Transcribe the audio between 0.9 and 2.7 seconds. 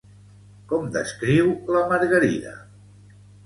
descriu la margarida?